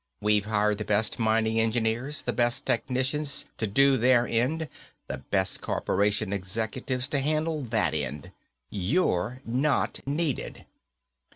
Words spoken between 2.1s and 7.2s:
the best technicians, to do their end, the best corporation executives to